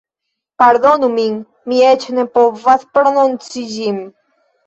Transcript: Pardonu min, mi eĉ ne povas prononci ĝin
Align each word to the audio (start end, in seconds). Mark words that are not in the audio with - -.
Pardonu 0.61 1.09
min, 1.17 1.35
mi 1.73 1.83
eĉ 1.91 2.07
ne 2.19 2.25
povas 2.37 2.87
prononci 2.97 3.65
ĝin 3.77 4.01